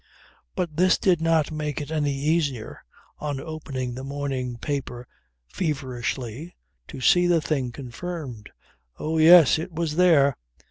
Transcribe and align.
But 0.55 0.77
this 0.77 0.97
did 0.97 1.21
not 1.21 1.51
make 1.51 1.79
it 1.79 1.91
any 1.91 2.11
easier, 2.15 2.83
on 3.19 3.39
opening 3.39 3.93
the 3.93 4.03
morning 4.03 4.57
paper 4.57 5.07
feverishly, 5.47 6.55
to 6.87 6.99
see 6.99 7.27
the 7.27 7.39
thing 7.39 7.71
confirmed. 7.71 8.49
Oh 8.97 9.19
yes! 9.19 9.59
It 9.59 9.71
was 9.71 9.97
there. 9.97 10.37